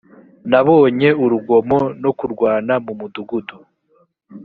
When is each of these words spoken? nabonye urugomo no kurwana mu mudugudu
nabonye 0.49 1.09
urugomo 1.23 1.79
no 2.01 2.11
kurwana 2.19 2.73
mu 2.85 2.93
mudugudu 2.99 3.57